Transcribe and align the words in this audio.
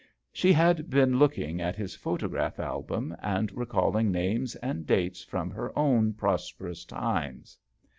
She 0.33 0.51
had 0.51 0.89
been 0.89 1.19
looking 1.19 1.61
at 1.61 1.75
his 1.75 1.93
photograph 1.93 2.59
album, 2.59 3.15
and 3.21 3.51
recalling 3.55 4.11
names 4.11 4.55
and 4.55 4.87
dates 4.87 5.23
from 5.23 5.51
her 5.51 5.71
own 5.77 6.13
prosperous 6.13 6.85
times. 6.85 7.55